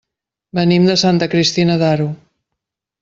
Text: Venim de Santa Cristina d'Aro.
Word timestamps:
Venim 0.59 0.87
de 0.91 0.95
Santa 1.01 1.27
Cristina 1.35 1.77
d'Aro. 1.83 2.09